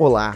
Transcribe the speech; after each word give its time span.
Olá. 0.00 0.34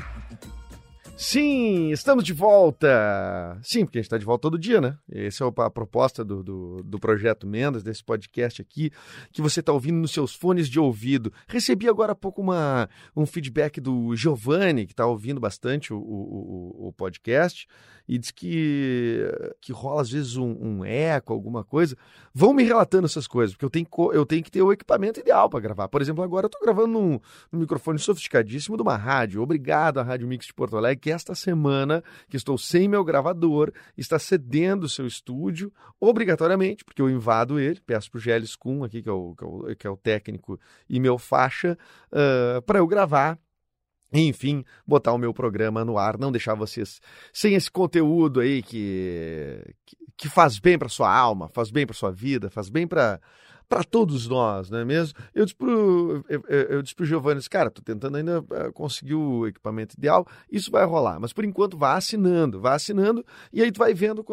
Sim, 1.16 1.90
estamos 1.90 2.22
de 2.22 2.34
volta. 2.34 3.58
Sim, 3.62 3.86
porque 3.86 3.96
a 3.96 4.00
gente 4.02 4.08
está 4.08 4.18
de 4.18 4.24
volta 4.26 4.42
todo 4.42 4.58
dia, 4.58 4.78
né? 4.78 4.98
Essa 5.10 5.42
é 5.42 5.48
a 5.62 5.70
proposta 5.70 6.22
do, 6.22 6.42
do, 6.42 6.82
do, 6.82 6.98
projeto 6.98 7.46
Mendas, 7.46 7.82
desse 7.82 8.04
podcast 8.04 8.60
aqui, 8.60 8.90
que 9.32 9.40
você 9.40 9.60
está 9.60 9.72
ouvindo 9.72 9.96
nos 9.96 10.10
seus 10.10 10.34
fones 10.34 10.68
de 10.68 10.78
ouvido. 10.78 11.32
Recebi 11.48 11.88
agora 11.88 12.12
há 12.12 12.14
pouco 12.14 12.42
uma, 12.42 12.90
um 13.16 13.24
feedback 13.24 13.80
do 13.80 14.14
Giovanni, 14.14 14.84
que 14.84 14.92
está 14.92 15.06
ouvindo 15.06 15.40
bastante 15.40 15.94
o, 15.94 15.96
o, 15.96 16.88
o 16.88 16.92
podcast 16.92 17.66
e 18.08 18.18
diz 18.18 18.30
que, 18.30 19.26
que 19.60 19.72
rola 19.72 20.02
às 20.02 20.10
vezes 20.10 20.36
um, 20.36 20.56
um, 20.60 20.84
eco, 20.84 21.32
alguma 21.32 21.64
coisa. 21.64 21.96
Vão 22.32 22.52
me 22.52 22.62
relatando 22.62 23.06
essas 23.06 23.26
coisas, 23.26 23.54
porque 23.54 23.64
eu 23.64 23.70
tenho, 23.70 23.86
eu 24.12 24.26
tenho 24.26 24.42
que 24.42 24.50
ter 24.50 24.62
o 24.62 24.72
equipamento 24.72 25.20
ideal 25.20 25.48
para 25.48 25.60
gravar. 25.60 25.88
Por 25.88 26.02
exemplo, 26.02 26.22
agora 26.22 26.46
eu 26.46 26.48
estou 26.48 26.60
gravando 26.60 26.88
num, 26.88 27.20
num, 27.50 27.60
microfone 27.60 27.98
sofisticadíssimo 27.98 28.76
de 28.76 28.82
uma 28.82 28.96
rádio. 28.96 29.40
Obrigado 29.40 29.98
à 29.98 30.02
Rádio 30.02 30.28
Mix 30.28 30.46
de 30.46 30.54
Porto 30.54 30.76
Alegre, 30.76 31.00
que 31.00 31.10
esta 31.10 31.34
semana, 31.34 32.02
que 32.28 32.36
estou 32.36 32.58
sem 32.58 32.88
meu 32.88 33.04
gravador, 33.04 33.72
está 33.96 34.18
cedendo 34.18 34.84
o 34.84 34.88
seu 34.88 35.06
estúdio, 35.06 35.72
obrigatoriamente, 35.98 36.84
porque 36.84 37.00
eu 37.00 37.08
invado 37.08 37.58
ele, 37.58 37.80
peço 37.80 38.10
para 38.10 38.18
o 38.18 38.20
Geles 38.20 38.56
Kuhn, 38.56 38.84
aqui, 38.84 39.02
que 39.02 39.08
é 39.08 39.12
o, 39.12 39.34
que 39.34 39.44
é 39.44 39.46
o, 39.46 39.76
que 39.76 39.86
é 39.86 39.90
o 39.90 39.96
técnico, 39.96 40.60
e 40.88 41.00
meu 41.00 41.18
faixa, 41.18 41.78
uh, 42.12 42.60
para 42.62 42.78
eu 42.78 42.86
gravar 42.86 43.38
enfim, 44.14 44.64
botar 44.86 45.12
o 45.12 45.18
meu 45.18 45.34
programa 45.34 45.84
no 45.84 45.98
ar, 45.98 46.16
não 46.16 46.30
deixar 46.30 46.54
vocês 46.54 47.00
sem 47.32 47.54
esse 47.54 47.70
conteúdo 47.70 48.40
aí 48.40 48.62
que, 48.62 49.60
que, 49.84 49.96
que 50.16 50.28
faz 50.28 50.58
bem 50.58 50.78
para 50.78 50.88
sua 50.88 51.12
alma, 51.12 51.48
faz 51.48 51.70
bem 51.70 51.84
para 51.84 51.94
sua 51.94 52.12
vida, 52.12 52.48
faz 52.48 52.68
bem 52.68 52.86
para 52.86 53.20
para 53.74 53.82
todos 53.82 54.28
nós, 54.28 54.70
não 54.70 54.78
é 54.78 54.84
mesmo? 54.84 55.18
Eu 55.34 55.44
disse 55.44 55.56
pro, 55.56 56.24
eu, 56.28 56.44
eu 56.48 56.80
disse 56.80 56.94
Giovanni, 57.00 57.42
cara, 57.50 57.72
tô 57.72 57.82
tentando 57.82 58.16
ainda 58.16 58.44
eh, 58.52 58.70
conseguir 58.70 59.16
o 59.16 59.48
equipamento 59.48 59.96
ideal, 59.98 60.24
isso 60.48 60.70
vai 60.70 60.84
rolar, 60.84 61.18
mas 61.18 61.32
por 61.32 61.44
enquanto 61.44 61.76
vá 61.76 61.96
assinando, 61.96 62.60
vá 62.60 62.74
assinando, 62.74 63.26
e 63.52 63.60
aí 63.60 63.72
tu 63.72 63.78
vai 63.78 63.92
vendo 63.92 64.24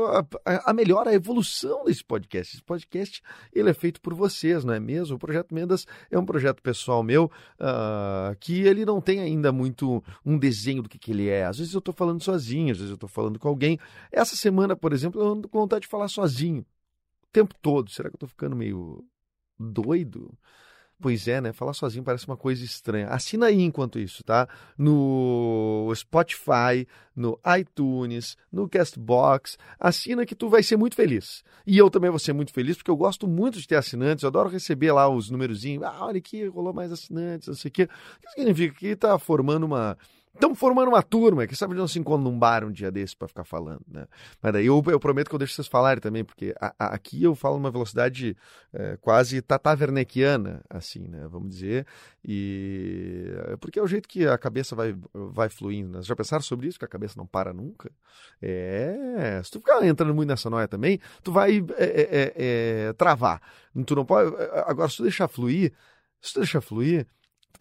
a, 0.45 0.69
a 0.69 0.73
melhor, 0.73 1.07
a 1.07 1.13
evolução 1.15 1.85
desse 1.85 2.03
podcast. 2.03 2.55
Esse 2.55 2.63
podcast, 2.63 3.23
ele 3.51 3.67
é 3.67 3.73
feito 3.73 3.99
por 3.99 4.13
vocês, 4.13 4.63
não 4.63 4.75
é 4.75 4.79
mesmo? 4.79 5.15
O 5.15 5.19
Projeto 5.19 5.55
Mendas 5.55 5.87
é 6.11 6.19
um 6.19 6.25
projeto 6.25 6.61
pessoal 6.61 7.01
meu, 7.01 7.25
uh, 7.59 8.35
que 8.39 8.61
ele 8.61 8.85
não 8.85 9.01
tem 9.01 9.21
ainda 9.21 9.51
muito 9.51 10.03
um 10.23 10.37
desenho 10.37 10.83
do 10.83 10.89
que, 10.89 10.99
que 10.99 11.09
ele 11.09 11.29
é. 11.29 11.45
Às 11.45 11.57
vezes 11.57 11.73
eu 11.73 11.81
tô 11.81 11.91
falando 11.91 12.21
sozinho, 12.21 12.73
às 12.73 12.77
vezes 12.77 12.91
eu 12.91 12.97
tô 12.97 13.07
falando 13.07 13.39
com 13.39 13.47
alguém. 13.47 13.79
Essa 14.11 14.35
semana, 14.35 14.75
por 14.75 14.93
exemplo, 14.93 15.19
eu 15.19 15.27
ando 15.29 15.49
com 15.49 15.61
vontade 15.61 15.81
de 15.81 15.87
falar 15.87 16.09
sozinho 16.09 16.61
o 16.61 17.31
tempo 17.33 17.55
todo. 17.59 17.89
Será 17.89 18.07
que 18.07 18.15
eu 18.15 18.19
tô 18.19 18.27
ficando 18.27 18.55
meio 18.55 19.03
doido. 19.61 20.37
Pois 21.01 21.27
é, 21.27 21.41
né? 21.41 21.51
Falar 21.51 21.73
sozinho 21.73 22.03
parece 22.03 22.27
uma 22.27 22.37
coisa 22.37 22.63
estranha. 22.63 23.07
Assina 23.07 23.47
aí 23.47 23.59
enquanto 23.63 23.97
isso, 23.97 24.23
tá? 24.23 24.47
No 24.77 25.91
Spotify, 25.95 26.87
no 27.15 27.39
iTunes, 27.59 28.37
no 28.51 28.69
Castbox. 28.69 29.57
Assina 29.79 30.27
que 30.27 30.35
tu 30.35 30.47
vai 30.47 30.61
ser 30.61 30.77
muito 30.77 30.95
feliz. 30.95 31.43
E 31.65 31.75
eu 31.75 31.89
também 31.89 32.11
vou 32.11 32.19
ser 32.19 32.33
muito 32.33 32.53
feliz, 32.53 32.77
porque 32.77 32.91
eu 32.91 32.95
gosto 32.95 33.27
muito 33.27 33.59
de 33.59 33.67
ter 33.67 33.77
assinantes. 33.77 34.21
Eu 34.21 34.27
adoro 34.27 34.47
receber 34.47 34.91
lá 34.91 35.09
os 35.09 35.31
numerozinhos. 35.31 35.83
Ah, 35.83 36.05
olha 36.05 36.19
aqui, 36.19 36.45
rolou 36.45 36.71
mais 36.71 36.91
assinantes, 36.91 37.47
não 37.47 37.55
sei 37.55 37.69
o 37.69 37.71
quê. 37.71 37.83
O 37.83 37.87
que 38.21 38.31
significa 38.35 38.75
que 38.75 38.95
tá 38.95 39.17
formando 39.17 39.65
uma 39.65 39.97
Estamos 40.33 40.57
formando 40.57 40.87
uma 40.87 41.03
turma, 41.03 41.45
que 41.45 41.55
sabe 41.55 41.75
não 41.75 41.87
se 41.87 41.99
encontra 41.99 42.23
num 42.23 42.37
bar 42.37 42.63
um 42.63 42.71
dia 42.71 42.89
desse 42.89 43.15
para 43.15 43.27
ficar 43.27 43.43
falando, 43.43 43.81
né? 43.87 44.07
Mas 44.41 44.53
daí 44.53 44.65
eu, 44.65 44.81
eu, 44.87 44.99
prometo 44.99 45.27
que 45.27 45.35
eu 45.35 45.39
deixo 45.39 45.53
vocês 45.53 45.67
falarem 45.67 46.01
também, 46.01 46.23
porque 46.23 46.55
a, 46.59 46.73
a, 46.79 46.85
aqui 46.95 47.21
eu 47.21 47.35
falo 47.35 47.57
numa 47.57 47.69
velocidade 47.69 48.35
é, 48.73 48.97
quase 49.01 49.41
tatavernequiana, 49.41 50.63
assim, 50.69 51.07
né? 51.07 51.27
Vamos 51.29 51.49
dizer. 51.49 51.85
E 52.23 53.29
porque 53.59 53.77
é 53.77 53.83
o 53.83 53.87
jeito 53.87 54.07
que 54.07 54.25
a 54.25 54.37
cabeça 54.37 54.73
vai, 54.73 54.95
vai 55.13 55.49
fluindo. 55.49 55.97
Né? 55.97 56.01
Já 56.01 56.15
pensaram 56.15 56.41
sobre 56.41 56.67
isso? 56.67 56.79
Que 56.79 56.85
a 56.85 56.87
cabeça 56.87 57.15
não 57.17 57.27
para 57.27 57.51
nunca? 57.51 57.91
É. 58.41 59.41
Se 59.43 59.51
tu 59.51 59.59
ficar 59.59 59.85
entrando 59.85 60.15
muito 60.15 60.29
nessa 60.29 60.49
noia 60.49 60.67
também, 60.67 60.99
tu 61.23 61.31
vai 61.33 61.63
é, 61.77 62.33
é, 62.35 62.93
travar. 62.93 63.41
Tu 63.85 63.95
não 63.95 64.05
pode. 64.05 64.33
Agora, 64.65 64.87
se 64.87 64.97
tu 64.97 65.03
deixar 65.03 65.27
fluir, 65.27 65.73
se 66.21 66.33
tu 66.33 66.39
deixar 66.39 66.61
fluir 66.61 67.05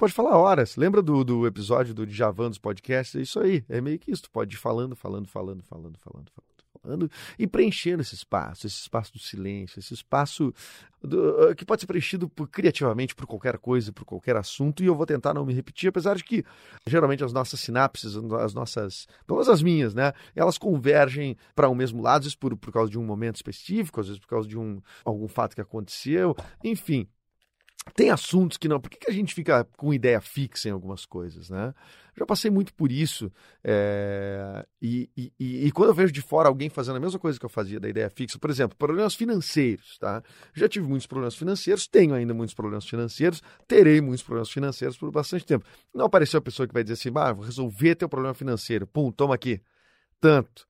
pode 0.01 0.15
falar 0.15 0.37
horas. 0.39 0.77
Lembra 0.77 1.03
do, 1.03 1.23
do 1.23 1.47
episódio 1.47 1.93
do 1.93 2.07
Djavan 2.07 2.49
dos 2.49 2.59
podcasts? 2.59 3.15
É 3.15 3.21
isso 3.21 3.39
aí. 3.39 3.63
É 3.69 3.83
meio 3.83 3.99
que 3.99 4.11
isso. 4.11 4.23
Tu 4.23 4.31
pode 4.31 4.55
ir 4.55 4.59
falando, 4.59 4.97
falando, 4.97 5.29
falando, 5.29 5.63
falando, 5.63 5.99
falando, 5.99 6.31
falando, 6.31 6.61
falando 6.83 7.11
e 7.39 7.47
preenchendo 7.47 8.01
esse 8.01 8.15
espaço, 8.15 8.67
esse 8.67 8.81
espaço 8.81 9.13
do 9.13 9.19
silêncio, 9.19 9.79
esse 9.79 9.93
espaço 9.93 10.55
do, 11.03 11.51
uh, 11.51 11.55
que 11.55 11.67
pode 11.67 11.83
ser 11.83 11.87
preenchido 11.87 12.31
por, 12.31 12.49
criativamente 12.49 13.15
por 13.15 13.27
qualquer 13.27 13.59
coisa, 13.59 13.93
por 13.93 14.07
qualquer 14.07 14.37
assunto. 14.37 14.83
E 14.83 14.87
eu 14.87 14.95
vou 14.95 15.05
tentar 15.05 15.35
não 15.35 15.45
me 15.45 15.53
repetir, 15.53 15.91
apesar 15.91 16.17
de 16.17 16.25
que 16.25 16.43
geralmente 16.87 17.23
as 17.23 17.35
nossas 17.35 17.61
sinapses, 17.61 18.17
as 18.17 18.55
nossas, 18.55 19.07
menos 19.29 19.51
as 19.51 19.63
minhas, 19.63 19.95
né? 19.95 20.15
Elas 20.35 20.57
convergem 20.57 21.37
para 21.55 21.69
o 21.69 21.73
um 21.73 21.75
mesmo 21.75 22.01
lado, 22.01 22.21
às 22.21 22.25
vezes 22.25 22.37
por, 22.37 22.57
por 22.57 22.73
causa 22.73 22.91
de 22.91 22.99
um 22.99 23.05
momento 23.05 23.37
específico, 23.37 24.01
às 24.01 24.07
vezes 24.07 24.19
por 24.19 24.29
causa 24.29 24.49
de 24.49 24.57
um, 24.57 24.81
algum 25.05 25.29
fato 25.29 25.55
que 25.55 25.61
aconteceu. 25.61 26.35
Enfim, 26.65 27.07
tem 27.95 28.11
assuntos 28.11 28.57
que 28.57 28.69
não. 28.69 28.81
Por 28.81 28.91
que, 28.91 28.99
que 28.99 29.11
a 29.11 29.15
gente 29.15 29.35
fica 29.35 29.65
com 29.77 29.93
ideia 29.93 30.21
fixa 30.21 30.69
em 30.69 30.73
algumas 30.73 31.07
coisas, 31.07 31.49
né? 31.49 31.75
Já 32.17 32.27
passei 32.27 32.51
muito 32.51 32.75
por 32.75 32.93
isso. 32.93 33.33
É, 33.65 34.67
e, 34.81 35.09
e, 35.17 35.67
e, 35.67 35.73
quando 35.73 35.89
eu 35.89 35.95
vejo 35.95 36.13
de 36.13 36.21
fora 36.21 36.49
alguém 36.49 36.69
fazendo 36.69 36.97
a 36.97 37.01
mesma 37.01 37.19
coisa 37.19 37.39
que 37.39 37.45
eu 37.45 37.51
fazia 37.51 37.81
da 37.81 37.89
ideia 37.89 38.11
fixa, 38.11 38.39
por 38.39 38.51
exemplo, 38.51 38.77
problemas 38.77 39.15
financeiros, 39.15 39.97
tá? 39.99 40.23
Já 40.55 40.69
tive 40.69 40.87
muitos 40.87 41.07
problemas 41.07 41.35
financeiros, 41.35 41.87
tenho 41.87 42.15
ainda 42.15 42.35
muitos 42.35 42.55
problemas 42.55 42.87
financeiros, 42.87 43.43
terei 43.67 44.01
muitos 44.01 44.23
problemas 44.23 44.51
financeiros 44.51 44.99
por 44.99 45.11
bastante 45.11 45.47
tempo. 45.47 45.65
Não 45.95 46.05
apareceu 46.05 46.39
a 46.39 46.43
pessoa 46.43 46.67
que 46.67 46.75
vai 46.75 46.83
dizer 46.83 46.95
assim, 46.95 47.11
ah, 47.17 47.33
vou 47.33 47.45
resolver 47.45 47.95
teu 47.95 48.09
problema 48.09 48.35
financeiro. 48.35 48.87
Pum, 48.87 49.11
toma 49.11 49.35
aqui. 49.35 49.61
Tanto. 50.21 50.70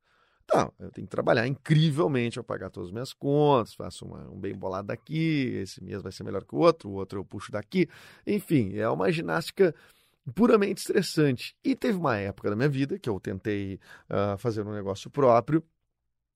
Não, 0.53 0.73
eu 0.81 0.91
tenho 0.91 1.07
que 1.07 1.11
trabalhar 1.11 1.47
incrivelmente 1.47 2.35
para 2.35 2.45
pagar 2.45 2.71
todas 2.71 2.89
as 2.89 2.93
minhas 2.93 3.13
contas, 3.13 3.75
faço 3.75 4.05
uma, 4.05 4.29
um 4.31 4.39
bem 4.39 4.55
bolado 4.55 4.89
daqui, 4.89 5.55
esse 5.63 5.83
mês 5.83 6.03
vai 6.03 6.11
ser 6.11 6.25
melhor 6.25 6.45
que 6.45 6.55
o 6.55 6.59
outro, 6.59 6.89
o 6.89 6.93
outro 6.95 7.21
eu 7.21 7.25
puxo 7.25 7.53
daqui. 7.53 7.89
Enfim, 8.27 8.77
é 8.77 8.89
uma 8.89 9.13
ginástica 9.13 9.75
puramente 10.35 10.81
estressante. 10.81 11.55
E 11.65 11.77
teve 11.77 11.99
uma 11.99 12.17
época 12.17 12.51
da 12.51 12.57
minha 12.57 12.69
vida 12.69 12.99
que 12.99 13.09
eu 13.09 13.21
tentei 13.21 13.79
uh, 14.09 14.37
fazer 14.39 14.67
um 14.67 14.73
negócio 14.73 15.09
próprio 15.11 15.65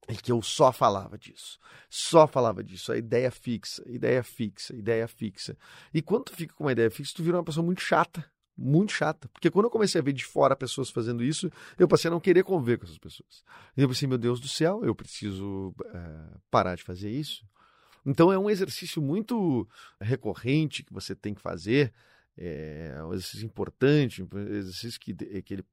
e 0.09 0.15
que 0.15 0.31
eu 0.31 0.41
só 0.43 0.73
falava 0.73 1.19
disso. 1.19 1.59
Só 1.89 2.27
falava 2.27 2.63
disso. 2.63 2.93
A 2.93 2.97
ideia 2.97 3.31
fixa, 3.31 3.83
ideia 3.87 4.23
fixa, 4.23 4.77
ideia 4.77 5.09
fixa. 5.09 5.57
E 5.93 6.01
quando 6.03 6.25
tu 6.25 6.37
fica 6.37 6.55
com 6.55 6.65
uma 6.65 6.73
ideia 6.73 6.91
fixa, 6.91 7.15
tu 7.17 7.23
vira 7.23 7.37
uma 7.37 7.45
pessoa 7.45 7.65
muito 7.65 7.81
chata 7.81 8.25
muito 8.57 8.93
chata. 8.93 9.29
Porque 9.29 9.51
quando 9.51 9.67
eu 9.67 9.71
comecei 9.71 10.01
a 10.01 10.05
ver 10.05 10.13
de 10.13 10.25
fora 10.25 10.55
pessoas 10.55 10.91
fazendo 10.91 11.23
isso, 11.23 11.51
eu 11.79 11.89
passei 11.89 12.09
a 12.09 12.13
não 12.13 12.21
querer 12.21 12.45
conviver 12.45 12.79
com 12.79 12.85
essas 12.85 12.99
pessoas. 12.99 13.43
E 13.77 13.83
eu 13.83 13.89
pensei, 13.89 14.09
meu 14.09 14.19
Deus 14.19 14.41
do 14.41 14.49
céu, 14.49 14.85
eu 14.85 14.95
preciso 14.95 15.75
é, 15.87 16.39
parar 16.51 16.77
de 16.77 16.83
fazer 16.83 17.11
isso. 17.11 17.45
Então 18.07 18.33
é 18.33 18.39
um 18.39 18.51
exercício 18.51 19.01
muito 19.01 19.67
recorrente 20.01 20.83
que 20.83 20.93
você 20.93 21.15
tem 21.15 21.35
que 21.35 21.41
fazer, 21.41 21.93
é 22.37 23.03
um 23.05 23.15
exercício 23.15 23.47
importante, 23.47 24.23
um 24.23 24.39
exercício 24.39 25.01
que, 25.01 25.15
que, 25.43 25.55
ele, 25.55 25.65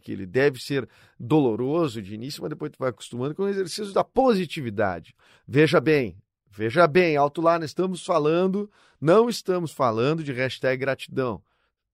que 0.00 0.12
ele 0.12 0.26
deve 0.26 0.60
ser 0.60 0.88
doloroso 1.18 2.02
de 2.02 2.14
início, 2.14 2.42
mas 2.42 2.50
depois 2.50 2.72
tu 2.72 2.78
vai 2.78 2.90
acostumando 2.90 3.34
com 3.34 3.44
o 3.44 3.48
exercício 3.48 3.92
da 3.92 4.04
positividade. 4.04 5.14
Veja 5.46 5.80
bem, 5.80 6.20
veja 6.50 6.86
bem, 6.86 7.16
alto 7.16 7.40
lá, 7.40 7.58
nós 7.58 7.70
estamos 7.70 8.04
falando, 8.04 8.70
não 9.00 9.28
estamos 9.28 9.72
falando 9.72 10.22
de 10.22 10.32
hashtag 10.32 10.78
gratidão. 10.78 11.42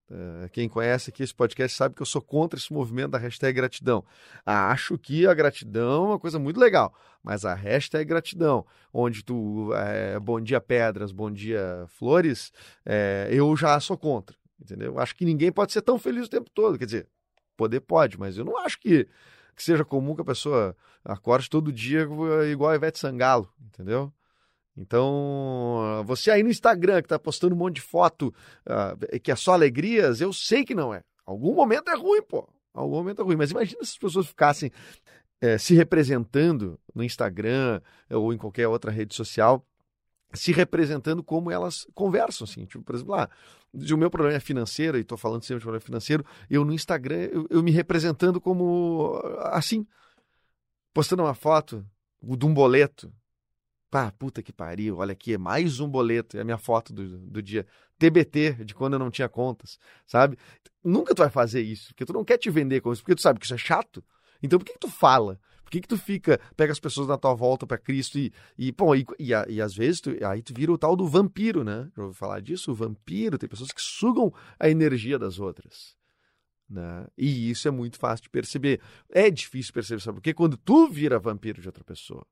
Uh, 0.09 0.49
quem 0.51 0.69
conhece 0.69 1.11
aqui 1.11 1.25
esse 1.25 1.35
podcast 1.35 1.77
sabe 1.77 1.97
que 1.97 2.01
eu 2.01 2.07
sou 2.07 2.23
contra 2.23 2.57
esse 2.57 2.73
movimento 2.73 3.11
da 3.11 3.19
hashtag 3.19 3.53
gratidão. 3.53 4.05
Acho 4.45 4.97
que 4.97 5.27
a 5.27 5.35
gratidão 5.35 6.05
é 6.05 6.09
uma 6.11 6.19
coisa 6.19 6.39
muito 6.39 6.61
legal, 6.61 6.95
mas 7.25 7.45
a 7.45 7.55
hashtag 7.55 8.05
gratidão, 8.05 8.65
onde 8.93 9.25
tu 9.25 9.73
é, 9.75 10.19
bom 10.21 10.41
dia 10.41 10.61
pedras, 10.61 11.11
bom 11.11 11.31
dia 11.31 11.87
flores, 11.89 12.53
é, 12.85 13.29
eu 13.33 13.57
já 13.57 13.81
sou 13.81 13.99
contra, 13.99 14.37
entendeu? 14.61 14.97
Acho 14.99 15.17
que 15.17 15.25
ninguém 15.25 15.51
pode 15.51 15.73
ser 15.73 15.83
tão 15.83 15.99
feliz 15.99 16.27
o 16.27 16.31
tempo 16.31 16.49
todo, 16.51 16.79
quer 16.79 16.85
dizer, 16.85 17.09
poder 17.57 17.81
pode, 17.81 18.17
mas 18.17 18.39
eu 18.39 18.45
não 18.45 18.57
acho 18.59 18.79
que 18.79 19.09
que 19.57 19.63
seja 19.63 19.85
comum 19.87 20.15
que 20.15 20.21
a 20.21 20.25
pessoa 20.25 20.77
acorde 21.03 21.49
todo 21.49 21.73
dia 21.73 22.07
igual 22.53 22.71
a 22.71 22.77
Ivete 22.77 22.99
Sangalo, 22.99 23.51
entendeu? 23.59 24.13
Então, 24.77 26.03
você 26.05 26.31
aí 26.31 26.43
no 26.43 26.51
Instagram 26.51 27.01
que 27.01 27.09
tá 27.09 27.19
postando 27.19 27.55
um 27.55 27.59
monte 27.59 27.77
de 27.77 27.81
foto 27.81 28.35
uh, 28.67 29.21
que 29.21 29.33
é 29.33 29.37
só 29.37 29.55
alegrias, 29.55 30.21
eu 30.21 30.33
sei 30.33 30.65
que 30.65 30.75
não 30.75 30.93
é. 30.93 31.03
Algum 31.25 31.55
momento 31.55 31.89
é 31.91 31.97
ruim, 31.97 32.23
pô. 32.23 32.47
Algum 32.75 32.97
momento 32.97 33.23
é 33.23 33.25
ruim. 33.25 33.37
Mas 33.37 33.51
imagina 33.51 33.83
se 33.83 33.93
as 33.93 33.99
pessoas 33.99 34.27
ficassem 34.27 34.71
é, 35.41 35.59
se 35.59 35.75
representando 35.75 36.79
no 36.95 37.03
Instagram 37.03 37.81
ou 38.11 38.33
em 38.33 38.39
qualquer 38.39 38.69
outra 38.69 38.91
rede 38.91 39.15
social, 39.15 39.67
se 40.33 40.53
representando 40.53 41.23
como 41.23 41.51
elas 41.51 41.87
conversam, 41.95 42.45
assim. 42.45 42.65
Tipo, 42.67 42.85
por 42.85 42.95
exemplo, 42.95 43.15
lá, 43.15 43.25
ah, 43.25 43.95
o 43.95 43.97
meu 43.97 44.11
problema 44.11 44.37
é 44.37 44.41
financeiro, 44.41 44.99
e 44.99 45.01
estou 45.01 45.19
falando 45.19 45.43
sempre 45.43 45.59
de 45.59 45.65
problema 45.65 45.81
financeiro, 45.81 46.25
eu 46.51 46.65
no 46.65 46.73
Instagram, 46.73 47.29
eu, 47.33 47.47
eu 47.51 47.63
me 47.63 47.71
representando 47.71 48.41
como 48.41 49.21
assim, 49.45 49.87
postando 50.93 51.23
uma 51.23 51.35
foto 51.35 51.85
de 52.23 52.47
um 52.47 52.53
boleto, 52.53 53.13
Pá, 53.97 54.13
puta 54.13 54.43
que 54.43 54.53
pariu, 54.53 54.99
olha 54.99 55.13
aqui, 55.13 55.33
é 55.33 55.39
mais 55.39 55.81
um 55.81 55.89
boleto, 55.89 56.37
é 56.37 56.43
a 56.43 56.45
minha 56.45 56.59
foto 56.59 56.93
do, 56.93 57.17
do 57.17 57.41
dia. 57.41 57.67
TBT, 57.99 58.63
de 58.63 58.75
quando 58.75 58.93
eu 58.93 58.99
não 58.99 59.11
tinha 59.11 59.27
contas, 59.27 59.79
sabe? 60.07 60.37
Nunca 60.85 61.15
tu 61.15 61.21
vai 61.21 61.31
fazer 61.31 61.63
isso, 61.63 61.95
porque 61.95 62.05
tu 62.05 62.13
não 62.13 62.23
quer 62.23 62.37
te 62.37 62.51
vender 62.51 62.83
com 62.83 62.93
isso, 62.93 63.01
porque 63.01 63.15
tu 63.15 63.23
sabe 63.23 63.39
que 63.39 63.47
isso 63.47 63.55
é 63.55 63.57
chato. 63.57 64.05
Então 64.43 64.59
por 64.59 64.67
que, 64.67 64.75
que 64.75 64.81
tu 64.81 64.91
fala? 64.91 65.41
Por 65.65 65.71
que, 65.71 65.81
que 65.81 65.89
tu 65.89 65.97
fica, 65.97 66.39
pega 66.55 66.73
as 66.73 66.79
pessoas 66.79 67.09
na 67.09 67.17
tua 67.17 67.33
volta 67.33 67.67
para 67.67 67.79
Cristo 67.79 68.19
e, 68.19 68.31
e, 68.59 68.71
bom, 68.71 68.95
e, 68.95 69.07
e, 69.19 69.31
e, 69.49 69.63
às 69.63 69.75
vezes 69.75 70.03
tu, 70.03 70.11
aí 70.27 70.43
tu 70.43 70.53
vira 70.53 70.71
o 70.71 70.77
tal 70.77 70.95
do 70.95 71.09
vampiro, 71.09 71.65
né? 71.65 71.91
Já 71.97 72.03
ouviu 72.03 72.15
falar 72.15 72.41
disso? 72.41 72.73
O 72.73 72.75
vampiro, 72.75 73.39
tem 73.39 73.49
pessoas 73.49 73.73
que 73.73 73.81
sugam 73.81 74.31
a 74.61 74.69
energia 74.69 75.19
das 75.19 75.39
outras. 75.39 75.97
Né? 76.69 77.07
E 77.17 77.49
isso 77.49 77.67
é 77.67 77.71
muito 77.71 77.99
fácil 77.99 78.25
de 78.25 78.29
perceber. 78.29 78.79
É 79.09 79.31
difícil 79.31 79.73
perceber, 79.73 80.03
sabe? 80.03 80.17
Porque 80.17 80.35
quando 80.35 80.59
tu 80.59 80.87
vira 80.87 81.19
vampiro 81.19 81.63
de 81.63 81.69
outra 81.69 81.83
pessoa, 81.83 82.27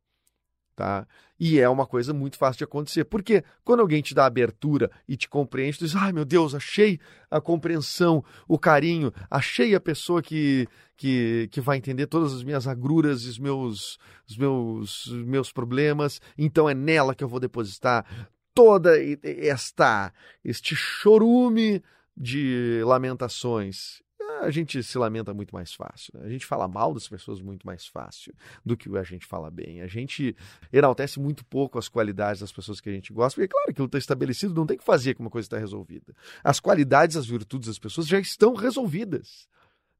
Tá? 0.76 1.06
E 1.38 1.60
é 1.60 1.68
uma 1.68 1.86
coisa 1.86 2.12
muito 2.12 2.36
fácil 2.36 2.58
de 2.58 2.64
acontecer. 2.64 3.04
Porque 3.04 3.44
quando 3.64 3.80
alguém 3.80 4.02
te 4.02 4.14
dá 4.14 4.26
abertura 4.26 4.90
e 5.08 5.16
te 5.16 5.28
compreende, 5.28 5.78
tu 5.78 5.84
diz: 5.84 5.94
ai 5.94 6.12
meu 6.12 6.24
Deus, 6.24 6.54
achei 6.54 6.98
a 7.30 7.40
compreensão, 7.40 8.24
o 8.48 8.58
carinho, 8.58 9.12
achei 9.30 9.74
a 9.74 9.80
pessoa 9.80 10.20
que, 10.20 10.66
que, 10.96 11.48
que 11.50 11.60
vai 11.60 11.76
entender 11.76 12.06
todas 12.06 12.32
as 12.32 12.42
minhas 12.42 12.66
agruras, 12.66 13.24
os 13.24 13.38
meus, 13.38 13.98
os 14.28 14.36
meus, 14.36 15.06
meus 15.26 15.52
problemas, 15.52 16.20
então 16.36 16.68
é 16.68 16.74
nela 16.74 17.14
que 17.14 17.22
eu 17.22 17.28
vou 17.28 17.40
depositar 17.40 18.04
toda 18.52 18.92
esta 19.22 20.12
este 20.44 20.76
chorume 20.76 21.82
de 22.16 22.82
lamentações 22.84 24.03
a 24.44 24.50
gente 24.50 24.82
se 24.82 24.98
lamenta 24.98 25.32
muito 25.34 25.54
mais 25.54 25.74
fácil. 25.74 26.12
Né? 26.14 26.26
A 26.26 26.28
gente 26.28 26.46
fala 26.46 26.68
mal 26.68 26.92
das 26.94 27.08
pessoas 27.08 27.40
muito 27.40 27.66
mais 27.66 27.86
fácil 27.86 28.32
do 28.64 28.76
que 28.76 28.94
a 28.96 29.02
gente 29.02 29.26
fala 29.26 29.50
bem. 29.50 29.80
A 29.82 29.86
gente 29.86 30.36
enaltece 30.72 31.18
muito 31.18 31.44
pouco 31.44 31.78
as 31.78 31.88
qualidades 31.88 32.40
das 32.40 32.52
pessoas 32.52 32.80
que 32.80 32.88
a 32.88 32.92
gente 32.92 33.12
gosta, 33.12 33.40
porque, 33.40 33.48
claro, 33.48 33.70
aquilo 33.70 33.86
está 33.86 33.98
estabelecido, 33.98 34.54
não 34.54 34.66
tem 34.66 34.76
que 34.76 34.84
fazer 34.84 35.14
que 35.14 35.20
uma 35.20 35.30
coisa 35.30 35.46
está 35.46 35.58
resolvida. 35.58 36.14
As 36.42 36.60
qualidades, 36.60 37.16
as 37.16 37.26
virtudes 37.26 37.68
das 37.68 37.78
pessoas 37.78 38.06
já 38.06 38.18
estão 38.18 38.54
resolvidas. 38.54 39.48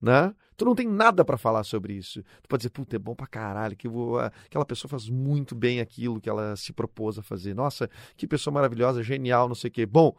Né? 0.01 0.35
Tu 0.57 0.65
não 0.65 0.75
tem 0.75 0.87
nada 0.87 1.25
para 1.25 1.39
falar 1.39 1.65
sobre 1.65 1.95
isso. 1.95 2.23
Tu 2.43 2.49
pode 2.49 2.61
dizer, 2.61 2.71
puta, 2.71 2.97
é 2.97 2.99
bom 2.99 3.15
pra 3.15 3.27
caralho, 3.27 3.75
que 3.75 3.89
vou... 3.89 4.19
aquela 4.19 4.65
pessoa 4.65 4.89
faz 4.89 5.09
muito 5.09 5.55
bem 5.55 5.81
aquilo 5.81 6.21
que 6.21 6.29
ela 6.29 6.57
se 6.57 6.73
propôs 6.73 7.19
a 7.19 7.23
fazer. 7.23 7.55
Nossa, 7.55 7.89
que 8.17 8.27
pessoa 8.27 8.53
maravilhosa, 8.53 9.03
genial, 9.03 9.49
não 9.49 9.55
sei 9.55 9.69
o 9.69 9.73
quê. 9.73 9.87
Bom, 9.87 10.15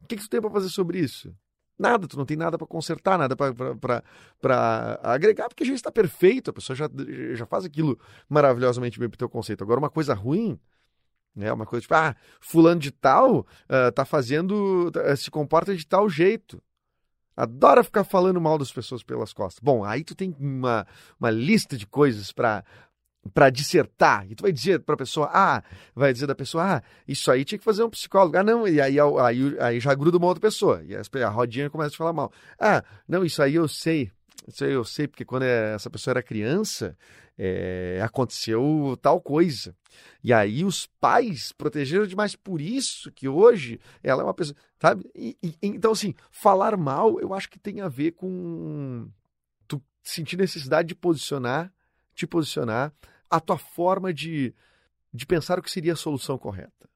o 0.00 0.06
que, 0.06 0.16
que 0.16 0.22
tu 0.22 0.30
tem 0.30 0.40
para 0.40 0.50
fazer 0.50 0.70
sobre 0.70 1.00
isso? 1.00 1.34
Nada, 1.78 2.08
tu 2.08 2.16
não 2.16 2.24
tem 2.24 2.36
nada 2.36 2.56
para 2.56 2.66
consertar, 2.66 3.18
nada 3.18 3.36
para 3.36 5.00
agregar, 5.02 5.48
porque 5.48 5.64
já 5.64 5.74
está 5.74 5.92
perfeito, 5.92 6.50
a 6.50 6.52
pessoa 6.52 6.74
já, 6.74 6.88
já 7.34 7.44
faz 7.44 7.66
aquilo 7.66 7.98
maravilhosamente 8.28 8.98
bem 8.98 9.08
para 9.08 9.16
o 9.16 9.18
teu 9.18 9.28
conceito. 9.28 9.62
Agora, 9.62 9.78
uma 9.78 9.90
coisa 9.90 10.14
ruim, 10.14 10.58
né, 11.34 11.52
uma 11.52 11.66
coisa 11.66 11.82
tipo, 11.82 11.94
ah, 11.94 12.16
fulano 12.40 12.80
de 12.80 12.90
tal 12.90 13.40
uh, 13.40 13.92
tá 13.94 14.06
fazendo, 14.06 14.90
uh, 14.90 15.16
se 15.16 15.30
comporta 15.30 15.76
de 15.76 15.86
tal 15.86 16.08
jeito. 16.08 16.62
Adora 17.36 17.84
ficar 17.84 18.04
falando 18.04 18.40
mal 18.40 18.56
das 18.56 18.72
pessoas 18.72 19.02
pelas 19.02 19.34
costas. 19.34 19.60
Bom, 19.62 19.84
aí 19.84 20.02
tu 20.02 20.14
tem 20.14 20.34
uma, 20.40 20.86
uma 21.20 21.30
lista 21.30 21.76
de 21.76 21.86
coisas 21.86 22.32
para 22.32 22.64
para 23.32 23.50
dissertar, 23.50 24.26
e 24.30 24.34
tu 24.34 24.42
vai 24.42 24.52
dizer 24.52 24.80
para 24.80 24.94
a 24.94 24.98
pessoa, 24.98 25.30
ah, 25.32 25.62
vai 25.94 26.12
dizer 26.12 26.26
da 26.26 26.34
pessoa, 26.34 26.76
ah, 26.76 26.82
isso 27.06 27.30
aí 27.30 27.44
tinha 27.44 27.58
que 27.58 27.64
fazer 27.64 27.82
um 27.82 27.90
psicólogo. 27.90 28.36
Ah, 28.36 28.42
não, 28.42 28.66
e 28.66 28.80
aí, 28.80 28.96
aí, 29.00 29.56
aí 29.60 29.80
já 29.80 29.94
gruda 29.94 30.18
uma 30.18 30.26
outra 30.26 30.40
pessoa, 30.40 30.82
e 30.84 30.94
a 31.22 31.28
rodinha 31.28 31.70
começa 31.70 31.94
a 31.94 31.98
falar 31.98 32.12
mal. 32.12 32.32
Ah, 32.58 32.82
não, 33.08 33.24
isso 33.24 33.42
aí 33.42 33.54
eu 33.54 33.68
sei, 33.68 34.10
isso 34.46 34.64
aí 34.64 34.72
eu 34.72 34.84
sei, 34.84 35.08
porque 35.08 35.24
quando 35.24 35.42
é, 35.42 35.74
essa 35.74 35.90
pessoa 35.90 36.12
era 36.12 36.22
criança, 36.22 36.96
é, 37.38 38.00
aconteceu 38.02 38.98
tal 39.00 39.20
coisa. 39.20 39.74
E 40.22 40.32
aí 40.32 40.64
os 40.64 40.86
pais 41.00 41.52
protegeram 41.52 42.06
demais 42.06 42.34
por 42.34 42.60
isso 42.60 43.10
que 43.12 43.28
hoje 43.28 43.78
ela 44.02 44.22
é 44.22 44.24
uma 44.24 44.34
pessoa, 44.34 44.56
sabe? 44.80 45.08
E, 45.14 45.36
e, 45.42 45.54
então, 45.62 45.92
assim, 45.92 46.14
falar 46.30 46.76
mal, 46.76 47.20
eu 47.20 47.34
acho 47.34 47.48
que 47.48 47.58
tem 47.58 47.80
a 47.80 47.88
ver 47.88 48.12
com 48.12 49.08
tu 49.68 49.82
sentir 50.02 50.36
necessidade 50.36 50.88
de 50.88 50.94
posicionar, 50.94 51.72
te 52.14 52.26
posicionar 52.26 52.92
a 53.30 53.40
tua 53.40 53.58
forma 53.58 54.12
de, 54.12 54.54
de 55.12 55.26
pensar 55.26 55.58
o 55.58 55.62
que 55.62 55.70
seria 55.70 55.92
a 55.92 55.96
solução 55.96 56.38
correta. 56.38 56.88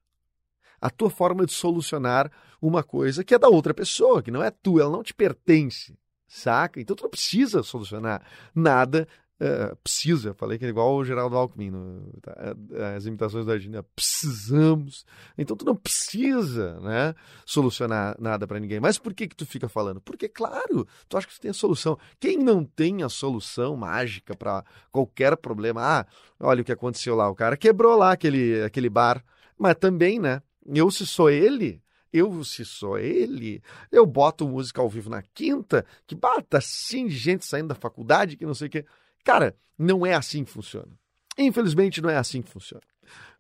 A 0.80 0.88
tua 0.88 1.10
forma 1.10 1.44
de 1.44 1.52
solucionar 1.52 2.30
uma 2.60 2.82
coisa 2.82 3.22
que 3.22 3.34
é 3.34 3.38
da 3.38 3.48
outra 3.48 3.74
pessoa, 3.74 4.22
que 4.22 4.30
não 4.30 4.42
é 4.42 4.50
tu, 4.50 4.80
ela 4.80 4.90
não 4.90 5.02
te 5.02 5.12
pertence, 5.12 5.98
saca? 6.26 6.80
Então 6.80 6.96
tu 6.96 7.02
não 7.02 7.10
precisa 7.10 7.62
solucionar 7.62 8.22
nada 8.54 9.06
Uh, 9.40 9.74
precisa, 9.76 10.34
falei 10.34 10.58
que 10.58 10.66
é 10.66 10.68
igual 10.68 10.94
o 10.94 11.02
Geraldo 11.02 11.34
Alckmin, 11.34 11.70
no, 11.70 12.12
tá, 12.20 12.36
é, 12.72 12.94
as 12.94 13.06
imitações 13.06 13.46
da 13.46 13.54
Argentina, 13.54 13.82
precisamos. 13.96 15.06
Então 15.38 15.56
tu 15.56 15.64
não 15.64 15.74
precisa, 15.74 16.78
né, 16.80 17.14
solucionar 17.46 18.14
nada 18.20 18.46
para 18.46 18.60
ninguém. 18.60 18.80
Mas 18.80 18.98
por 18.98 19.14
que 19.14 19.26
que 19.26 19.34
tu 19.34 19.46
fica 19.46 19.66
falando? 19.66 19.98
Porque 19.98 20.28
claro, 20.28 20.86
tu 21.08 21.16
acha 21.16 21.26
que 21.26 21.32
tu 21.32 21.40
tem 21.40 21.52
a 21.52 21.54
solução. 21.54 21.98
Quem 22.18 22.36
não 22.36 22.62
tem 22.62 23.02
a 23.02 23.08
solução 23.08 23.74
mágica 23.76 24.36
para 24.36 24.62
qualquer 24.92 25.34
problema? 25.38 25.80
Ah, 25.82 26.06
olha 26.38 26.60
o 26.60 26.64
que 26.64 26.72
aconteceu 26.72 27.16
lá, 27.16 27.30
o 27.30 27.34
cara 27.34 27.56
quebrou 27.56 27.96
lá 27.96 28.12
aquele 28.12 28.62
aquele 28.62 28.90
bar, 28.90 29.24
mas 29.58 29.74
também, 29.76 30.18
né? 30.18 30.42
Eu 30.66 30.90
se 30.90 31.06
sou 31.06 31.30
ele, 31.30 31.82
eu, 32.12 32.42
se 32.44 32.64
sou 32.64 32.98
ele, 32.98 33.62
eu 33.90 34.04
boto 34.04 34.46
música 34.46 34.82
ao 34.82 34.88
vivo 34.88 35.08
na 35.08 35.22
quinta, 35.22 35.86
que 36.06 36.14
bata 36.14 36.58
assim 36.58 37.06
de 37.06 37.16
gente 37.16 37.46
saindo 37.46 37.68
da 37.68 37.74
faculdade, 37.74 38.36
que 38.36 38.44
não 38.44 38.54
sei 38.54 38.66
o 38.68 38.70
quê. 38.70 38.84
Cara, 39.24 39.56
não 39.78 40.04
é 40.04 40.14
assim 40.14 40.44
que 40.44 40.50
funciona. 40.50 40.98
Infelizmente, 41.38 42.02
não 42.02 42.10
é 42.10 42.16
assim 42.16 42.42
que 42.42 42.50
funciona. 42.50 42.82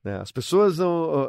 Né? 0.02 0.18
As 0.18 0.32
pessoas, 0.32 0.78
não, 0.78 1.28